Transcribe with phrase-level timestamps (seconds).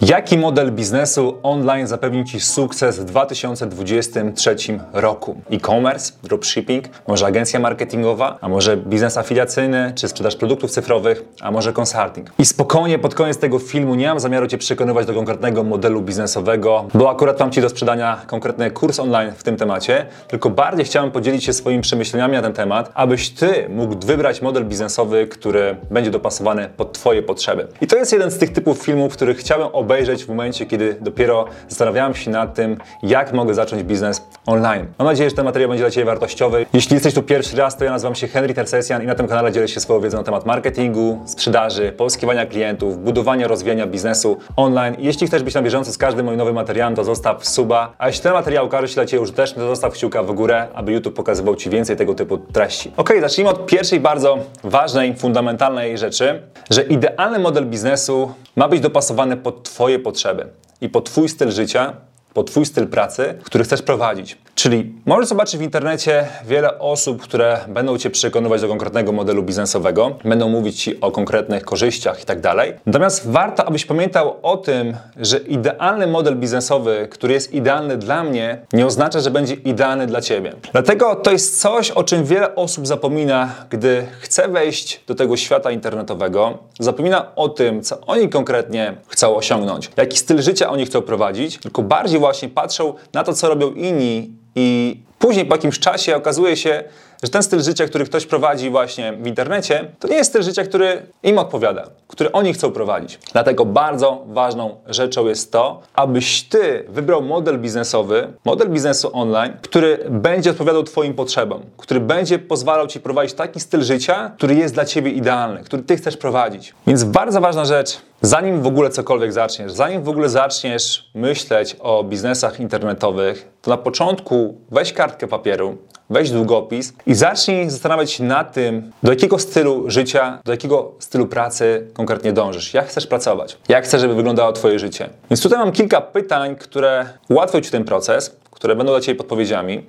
[0.00, 4.56] Jaki model biznesu online zapewni Ci sukces w 2023
[4.92, 5.36] roku?
[5.50, 11.72] E-commerce, dropshipping, może agencja marketingowa, a może biznes afiliacyjny, czy sprzedaż produktów cyfrowych, a może
[11.72, 12.30] consulting.
[12.38, 16.84] I spokojnie pod koniec tego filmu nie mam zamiaru Cię przekonywać do konkretnego modelu biznesowego,
[16.94, 21.10] bo akurat mam Ci do sprzedania konkretny kurs online w tym temacie, tylko bardziej chciałem
[21.10, 26.10] podzielić się swoimi przemyśleniami na ten temat, abyś Ty mógł wybrać model biznesowy, który będzie
[26.10, 27.68] dopasowany pod Twoje potrzeby.
[27.80, 29.85] I to jest jeden z tych typów filmów, których chciałem obejrzeć
[30.24, 34.86] w momencie, kiedy dopiero zastanawiałem się nad tym, jak mogę zacząć biznes online.
[34.98, 36.66] Mam nadzieję, że ten materiał będzie dla Ciebie wartościowy.
[36.72, 39.52] Jeśli jesteś tu pierwszy raz, to ja nazywam się Henry Tersesjan i na tym kanale
[39.52, 44.96] dzielę się swoją wiedzą na temat marketingu, sprzedaży, pozyskiwania klientów, budowania, rozwijania biznesu online.
[44.98, 47.94] Jeśli chcesz być na bieżąco z każdym moim nowym materiałem, to zostaw suba.
[47.98, 50.92] A jeśli ten materiał okaże się dla Ciebie użyteczny, to zostaw kciuka w górę, aby
[50.92, 52.92] YouTube pokazywał Ci więcej tego typu treści.
[52.96, 59.36] Ok, zacznijmy od pierwszej bardzo ważnej, fundamentalnej rzeczy, że idealny model biznesu ma być dopasowany
[59.36, 60.48] pod Twoje potrzeby
[60.80, 61.96] i pod Twój styl życia,
[62.36, 64.38] pod Twój styl pracy, który chcesz prowadzić.
[64.54, 70.18] Czyli możesz zobaczyć w internecie wiele osób, które będą Cię przekonywać do konkretnego modelu biznesowego,
[70.24, 72.38] będą mówić Ci o konkretnych korzyściach i tak.
[72.86, 78.58] Natomiast warto, abyś pamiętał o tym, że idealny model biznesowy, który jest idealny dla mnie,
[78.72, 80.52] nie oznacza, że będzie idealny dla Ciebie.
[80.72, 85.70] Dlatego to jest coś, o czym wiele osób zapomina, gdy chce wejść do tego świata
[85.70, 86.58] internetowego.
[86.80, 91.82] Zapomina o tym, co oni konkretnie chcą osiągnąć, jaki styl życia oni chcą prowadzić, tylko
[91.82, 96.84] bardziej właśnie patrzą na to, co robią inni i później po jakimś czasie okazuje się,
[97.22, 100.64] że ten styl życia, który ktoś prowadzi właśnie w internecie, to nie jest styl życia,
[100.64, 103.18] który im odpowiada, który oni chcą prowadzić.
[103.32, 109.98] Dlatego bardzo ważną rzeczą jest to, abyś ty wybrał model biznesowy, model biznesu online, który
[110.10, 114.84] będzie odpowiadał Twoim potrzebom, który będzie pozwalał Ci prowadzić taki styl życia, który jest dla
[114.84, 116.74] Ciebie idealny, który Ty chcesz prowadzić.
[116.86, 122.04] Więc bardzo ważna rzecz, zanim w ogóle cokolwiek zaczniesz, zanim w ogóle zaczniesz myśleć o
[122.04, 125.76] biznesach internetowych, to na początku weź kartkę papieru,
[126.10, 131.26] weź długopis i zacznij zastanawiać się nad tym, do jakiego stylu życia, do jakiego stylu
[131.26, 132.74] pracy konkretnie dążysz.
[132.74, 133.58] Jak chcesz pracować?
[133.68, 135.08] Jak chcesz, żeby wyglądało Twoje życie?
[135.30, 139.86] Więc tutaj mam kilka pytań, które ułatwią Ci ten proces, które będą dla Ciebie podpowiedziami.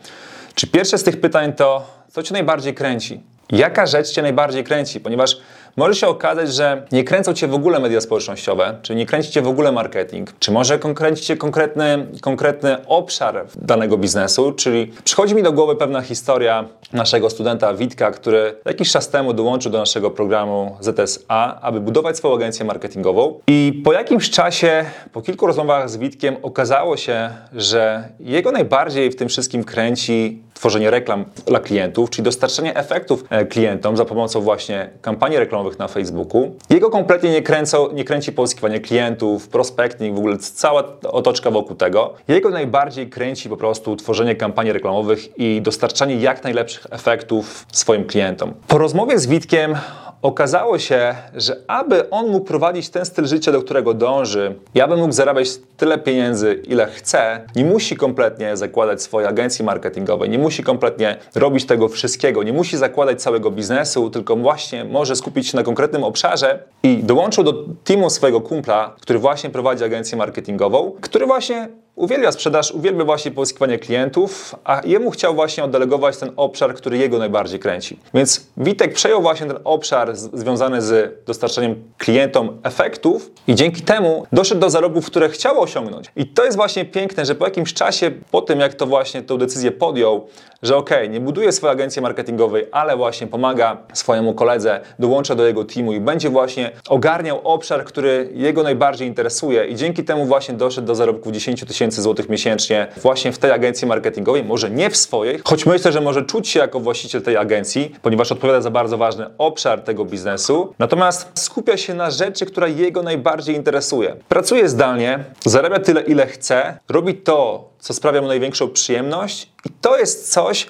[0.55, 3.21] Czy pierwsze z tych pytań to, co Cię najbardziej kręci?
[3.51, 4.99] Jaka rzecz Cię najbardziej kręci?
[4.99, 5.37] Ponieważ
[5.77, 9.41] może się okazać, że nie kręcą Cię w ogóle media społecznościowe, czy nie kręci Cię
[9.41, 15.43] w ogóle marketing, czy może kręci Cię konkretny, konkretny obszar danego biznesu, czyli przychodzi mi
[15.43, 20.77] do głowy pewna historia naszego studenta Witka, który jakiś czas temu dołączył do naszego programu
[20.79, 23.39] ZSA, aby budować swoją agencję marketingową.
[23.47, 29.15] I po jakimś czasie, po kilku rozmowach z Witkiem okazało się, że jego najbardziej w
[29.15, 34.89] tym wszystkim kręci tworzenie reklam dla klientów, czyli dostarczanie efektów e, klientom za pomocą właśnie
[35.01, 36.55] kampanii reklamowych na Facebooku.
[36.69, 42.13] Jego kompletnie nie, kręcą, nie kręci pozyskiwanie klientów, prospecting, w ogóle cała otoczka wokół tego.
[42.27, 48.53] Jego najbardziej kręci po prostu tworzenie kampanii reklamowych i dostarczanie jak najlepszych efektów swoim klientom.
[48.67, 49.75] Po rozmowie z Witkiem
[50.21, 54.97] okazało się, że aby on mógł prowadzić ten styl życia, do którego dąży, i aby
[54.97, 55.47] mógł zarabiać
[55.77, 61.65] tyle pieniędzy, ile chce, nie musi kompletnie zakładać swojej agencji marketingowej, nie musi kompletnie robić
[61.65, 66.63] tego wszystkiego, nie musi zakładać całego biznesu, tylko właśnie może skupić się na konkretnym obszarze
[66.83, 72.71] i dołączył do teamu swojego kumpla, który właśnie prowadzi agencję marketingową, który właśnie uwielbia sprzedaż,
[72.71, 77.99] uwielbia właśnie pozyskiwanie klientów, a jemu chciał właśnie oddelegować ten obszar, który jego najbardziej kręci.
[78.13, 84.61] Więc Witek przejął właśnie ten obszar związany z dostarczaniem klientom efektów i dzięki temu doszedł
[84.61, 86.05] do zarobków, które chciał osiągnąć.
[86.15, 89.37] I to jest właśnie piękne, że po jakimś czasie, po tym jak to właśnie tę
[89.37, 90.27] decyzję podjął,
[90.63, 95.65] że ok, nie buduje swojej agencji marketingowej, ale właśnie pomaga swojemu koledze, dołącza do jego
[95.65, 100.87] teamu i będzie właśnie ogarniał obszar, który jego najbardziej interesuje i dzięki temu właśnie doszedł
[100.87, 105.39] do zarobków 10 tysięcy złotych miesięcznie właśnie w tej agencji marketingowej, może nie w swojej,
[105.43, 109.25] choć myślę, że może czuć się jako właściciel tej agencji, ponieważ odpowiada za bardzo ważny
[109.37, 114.15] obszar tego biznesu, natomiast skupia się na rzeczy, która jego najbardziej interesuje.
[114.29, 119.97] Pracuje zdalnie, zarabia tyle, ile chce, robi to, co sprawia mu największą przyjemność i to
[119.97, 120.67] jest coś,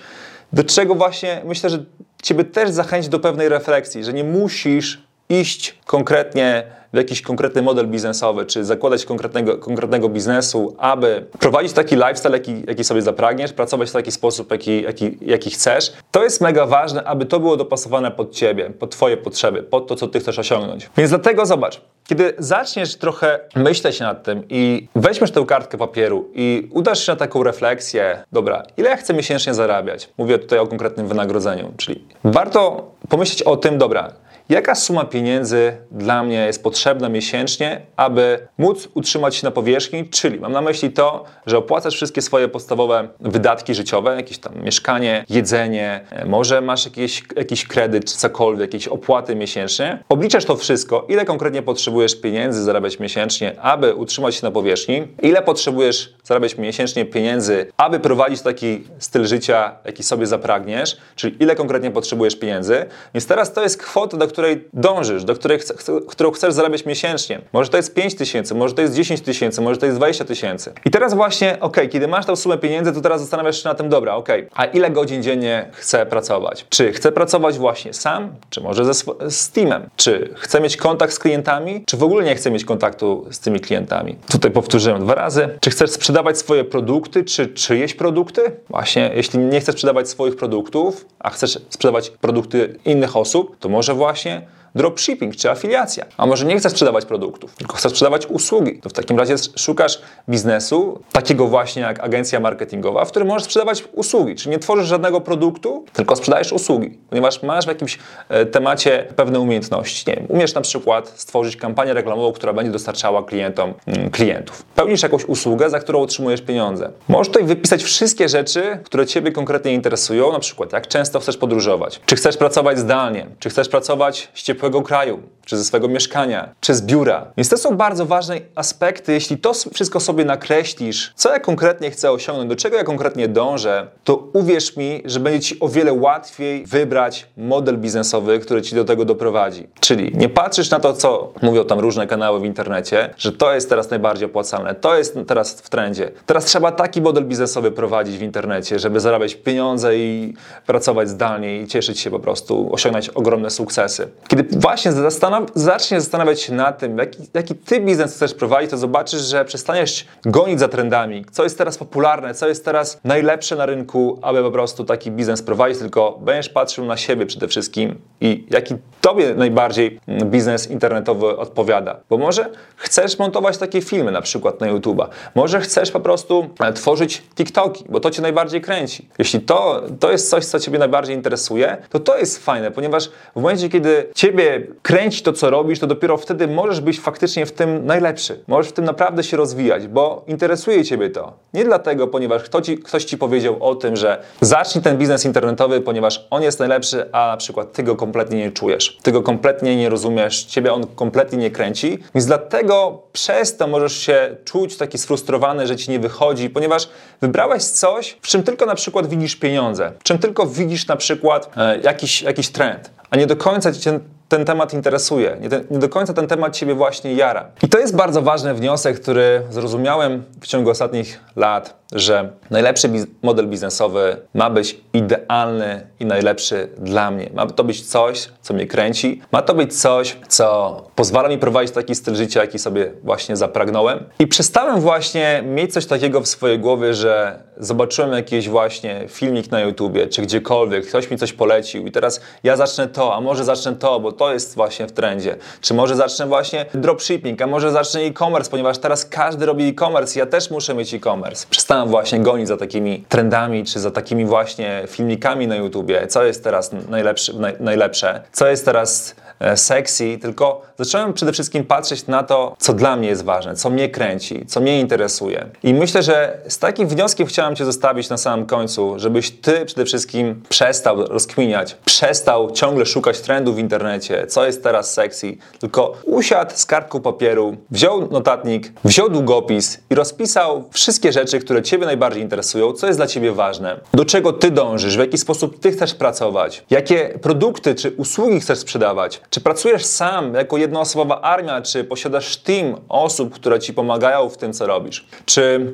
[0.53, 1.85] do czego właśnie myślę, że
[2.23, 6.63] Ciebie też zachęci do pewnej refleksji, że nie musisz iść konkretnie
[6.93, 12.63] w jakiś konkretny model biznesowy, czy zakładać konkretnego, konkretnego biznesu, aby prowadzić taki lifestyle, jaki,
[12.67, 17.03] jaki sobie zapragniesz, pracować w taki sposób, jaki, jaki, jaki chcesz, to jest mega ważne,
[17.03, 20.89] aby to było dopasowane pod Ciebie, pod Twoje potrzeby, pod to, co Ty chcesz osiągnąć.
[20.97, 26.69] Więc dlatego zobacz, kiedy zaczniesz trochę myśleć nad tym i weźmiesz tę kartkę papieru i
[26.71, 30.09] udasz się na taką refleksję, dobra, ile ja chcę miesięcznie zarabiać?
[30.17, 34.13] Mówię tutaj o konkretnym wynagrodzeniu, czyli warto pomyśleć o tym, dobra,
[34.49, 40.39] jaka suma pieniędzy dla mnie jest potrzebna miesięcznie, aby móc utrzymać się na powierzchni, czyli
[40.39, 46.05] mam na myśli to, że opłacasz wszystkie swoje podstawowe wydatki życiowe, jakieś tam mieszkanie, jedzenie,
[46.09, 50.03] e, może masz jakiś, jakiś kredyt czy cokolwiek, jakieś opłaty miesięcznie.
[50.09, 55.41] Obliczasz to wszystko, ile konkretnie potrzebujesz pieniędzy zarabiać miesięcznie, aby utrzymać się na powierzchni, ile
[55.41, 61.91] potrzebujesz zarabiać miesięcznie pieniędzy, aby prowadzić taki styl życia, jaki sobie zapragniesz, czyli ile konkretnie
[61.91, 62.85] potrzebujesz pieniędzy.
[63.13, 64.36] Więc teraz to jest kwota, do której
[64.73, 65.73] dążysz, do której chce,
[66.07, 67.41] którą chcesz zarabiać miesięcznie.
[67.53, 70.73] Może to jest 5 tysięcy, może to jest 10 tysięcy, może to jest 20 tysięcy.
[70.85, 73.89] I teraz właśnie, ok, kiedy masz tą sumę pieniędzy, to teraz zastanawiasz się na tym,
[73.89, 76.65] dobra, ok, a ile godzin dziennie chcę pracować?
[76.69, 78.93] Czy chcę pracować właśnie sam, czy może ze,
[79.29, 79.89] z teamem?
[79.95, 83.59] Czy chcę mieć kontakt z klientami, czy w ogóle nie chcę mieć kontaktu z tymi
[83.59, 84.15] klientami?
[84.31, 85.49] Tutaj powtórzyłem dwa razy.
[85.61, 88.41] Czy chcesz sprzedawać swoje produkty, czy czyjeś produkty?
[88.69, 93.93] Właśnie, jeśli nie chcesz sprzedawać swoich produktów, a chcesz sprzedawać produkty innych osób, to może
[93.93, 96.05] właśnie задачи dropshipping czy afiliacja.
[96.17, 98.79] A może nie chcesz sprzedawać produktów, tylko chcesz sprzedawać usługi.
[98.79, 103.83] To w takim razie szukasz biznesu takiego właśnie jak agencja marketingowa, w którym możesz sprzedawać
[103.93, 104.35] usługi.
[104.35, 109.39] Czyli nie tworzysz żadnego produktu, tylko sprzedajesz usługi, ponieważ masz w jakimś e, temacie pewne
[109.39, 110.03] umiejętności.
[110.07, 114.63] Nie wiem, umiesz na przykład stworzyć kampanię reklamową, która będzie dostarczała klientom mm, klientów.
[114.75, 116.91] Pełnisz jakąś usługę, za którą otrzymujesz pieniądze.
[117.07, 122.01] Możesz tutaj wypisać wszystkie rzeczy, które Ciebie konkretnie interesują, na przykład jak często chcesz podróżować,
[122.05, 126.49] czy chcesz pracować zdalnie, czy chcesz pracować z ciepłego swojego kraju, czy ze swojego mieszkania,
[126.59, 127.31] czy z biura.
[127.37, 129.13] Więc to są bardzo ważne aspekty.
[129.13, 133.87] Jeśli to wszystko sobie nakreślisz, co ja konkretnie chcę osiągnąć, do czego ja konkretnie dążę,
[134.03, 138.85] to uwierz mi, że będzie ci o wiele łatwiej wybrać model biznesowy, który ci do
[138.85, 139.67] tego doprowadzi.
[139.79, 143.69] Czyli nie patrzysz na to, co mówią tam różne kanały w internecie, że to jest
[143.69, 146.11] teraz najbardziej opłacalne, to jest teraz w trendzie.
[146.25, 150.33] Teraz trzeba taki model biznesowy prowadzić w internecie, żeby zarabiać pieniądze i
[150.65, 154.07] pracować zdalnie i cieszyć się po prostu, osiągnąć ogromne sukcesy.
[154.27, 158.77] Kiedy właśnie zastanaw zaczniesz zastanawiać się nad tym, jaki, jaki ty biznes chcesz prowadzić, to
[158.77, 163.65] zobaczysz, że przestaniesz gonić za trendami, co jest teraz popularne, co jest teraz najlepsze na
[163.65, 168.45] rynku, aby po prostu taki biznes prowadzić, tylko będziesz patrzył na siebie przede wszystkim i
[168.49, 168.75] jaki
[169.07, 171.99] tobie najbardziej biznes internetowy odpowiada.
[172.09, 176.73] Bo może chcesz montować takie filmy na przykład na YouTube'a, może chcesz po prostu e,
[176.73, 179.09] tworzyć TikToki, bo to cię najbardziej kręci.
[179.19, 183.35] Jeśli to, to jest coś, co ciebie najbardziej interesuje, to to jest fajne, ponieważ w
[183.35, 187.85] momencie, kiedy ciebie kręci to, co robisz, to dopiero wtedy możesz być faktycznie w tym
[187.85, 188.43] najlepszy.
[188.47, 191.33] Możesz w tym naprawdę się rozwijać, bo interesuje Ciebie to.
[191.53, 195.81] Nie dlatego, ponieważ ktoś ci, ktoś ci powiedział o tym, że zacznij ten biznes internetowy,
[195.81, 198.96] ponieważ on jest najlepszy, a na przykład Ty go kompletnie nie czujesz.
[199.03, 203.97] Ty go kompletnie nie rozumiesz, Ciebie on kompletnie nie kręci, więc dlatego przez to możesz
[203.97, 206.89] się czuć taki sfrustrowany, że Ci nie wychodzi, ponieważ
[207.21, 211.49] wybrałeś coś, w czym tylko na przykład widzisz pieniądze, w czym tylko widzisz na przykład
[211.57, 213.99] e, jakiś, jakiś trend, a nie do końca Ci ten
[214.29, 217.45] ten temat interesuje, nie, nie, do końca ten temat Ciebie właśnie jara.
[217.63, 223.07] I to jest bardzo ważny wniosek, który zrozumiałem w ciągu ostatnich lat, że najlepszy biz
[223.21, 227.29] model biznesowy ma być idealny i najlepszy dla mnie.
[227.33, 231.73] Ma to być coś, co mnie kręci, ma to być coś, co pozwala mi prowadzić
[231.73, 234.05] taki styl życia, jaki sobie właśnie zapragnąłem.
[234.19, 239.59] I przestałem właśnie mieć coś takiego w swojej głowie, że zobaczyłem jakiś właśnie filmik na
[239.59, 243.75] YouTubie, czy gdziekolwiek, ktoś mi coś polecił i teraz ja zacznę to, a może zacznę
[243.75, 245.35] to, bo to jest właśnie w trendzie.
[245.61, 250.25] Czy może zacznę właśnie dropshipping, a może zacznę e-commerce, ponieważ teraz każdy robi e-commerce, ja
[250.25, 251.47] też muszę mieć e-commerce.
[251.49, 256.43] Przestałem właśnie gonić za takimi trendami, czy za takimi właśnie filmikami na YouTubie, co jest
[256.43, 258.21] teraz najlepsze, najlepsze?
[258.31, 259.15] Co jest teraz
[259.55, 263.89] sexy, tylko zacząłem przede wszystkim patrzeć na to, co dla mnie jest ważne, co mnie
[263.89, 265.49] kręci, co mnie interesuje.
[265.63, 269.85] I myślę, że z takim wnioskiem chciałem Cię zostawić na samym końcu, żebyś Ty przede
[269.85, 276.51] wszystkim przestał rozkminiać, przestał ciągle szukać trendów w internecie, co jest teraz sexy, tylko usiadł
[276.55, 282.73] z kartką papieru, wziął notatnik, wziął długopis i rozpisał wszystkie rzeczy, które Ciebie najbardziej interesują,
[282.73, 286.63] co jest dla Ciebie ważne, do czego Ty dążysz, w jaki sposób Ty chcesz pracować,
[286.69, 292.75] jakie produkty czy usługi chcesz sprzedawać, czy pracujesz sam jako jednoosobowa armia, czy posiadasz team
[292.89, 295.07] osób, które ci pomagają w tym, co robisz?
[295.25, 295.73] Czy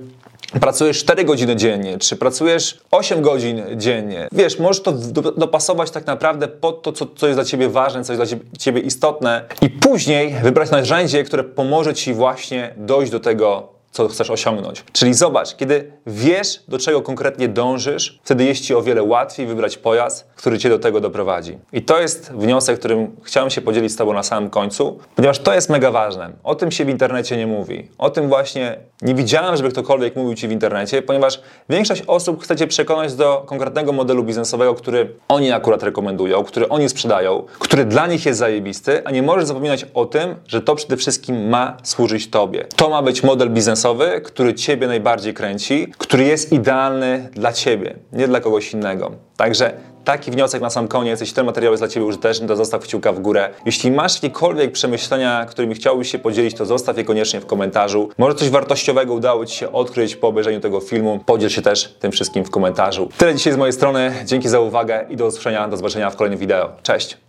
[0.60, 4.28] pracujesz 4 godziny dziennie, czy pracujesz 8 godzin dziennie.
[4.32, 4.92] Wiesz, możesz to
[5.38, 8.82] dopasować tak naprawdę pod to, co, co jest dla ciebie ważne, co jest dla ciebie,
[8.82, 14.84] istotne i później wybrać narzędzie, które pomoże ci właśnie dojść do tego co chcesz osiągnąć.
[14.92, 19.78] Czyli zobacz, kiedy wiesz, do czego konkretnie dążysz, wtedy jest Ci o wiele łatwiej wybrać
[19.78, 21.58] pojazd, który Cię do tego doprowadzi.
[21.74, 25.54] I to jest wniosek, którym chciałem się podzielić z Tobą na samym końcu, ponieważ to
[25.54, 26.32] jest mega ważne.
[26.44, 27.88] O tym się w internecie nie mówi.
[27.98, 32.56] O tym właśnie nie widziałem, żeby ktokolwiek mówił Ci w internecie, ponieważ większość osób chce
[32.56, 38.08] Cię przekonać do konkretnego modelu biznesowego, który oni akurat rekomendują, który oni sprzedają, który dla
[38.08, 42.30] nich jest zajebisty, a nie możesz zapominać o tym, że to przede wszystkim ma służyć
[42.30, 42.66] Tobie.
[42.76, 43.83] To ma być model biznesowy,
[44.24, 49.12] który Ciebie najbardziej kręci, który jest idealny dla Ciebie, nie dla kogoś innego.
[49.38, 49.74] Także
[50.04, 51.20] taki wniosek na sam koniec.
[51.20, 53.50] Jeśli ten materiał jest dla Ciebie użyteczny, to zostaw kciuka w górę.
[53.66, 58.10] Jeśli masz jakiekolwiek przemyślenia, którymi chciałbyś się podzielić, to zostaw je koniecznie w komentarzu.
[58.18, 61.20] Może coś wartościowego udało Ci się odkryć po obejrzeniu tego filmu.
[61.26, 63.10] Podziel się też tym wszystkim w komentarzu.
[63.18, 64.14] Tyle dzisiaj z mojej strony.
[64.26, 66.70] Dzięki za uwagę i do usłyszenia, do zobaczenia w kolejnym wideo.
[66.84, 67.24] Cześć!